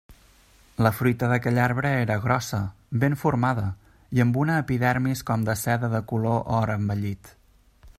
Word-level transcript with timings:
La 0.85 0.91
fruita 0.99 1.27
d'aquell 1.31 1.59
arbre 1.65 1.91
era 2.05 2.17
grossa, 2.23 2.63
ben 3.05 3.17
formada 3.25 3.69
i 4.19 4.25
amb 4.25 4.43
una 4.45 4.59
epidermis 4.65 5.23
com 5.31 5.47
de 5.51 5.59
seda 5.67 5.95
de 5.97 6.05
color 6.15 6.45
or 6.61 6.75
envellit. 6.79 7.35